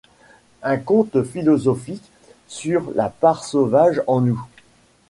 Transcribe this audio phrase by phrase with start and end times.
[0.63, 2.09] Un conte philosophique
[2.47, 4.43] sur la part sauvage en nous.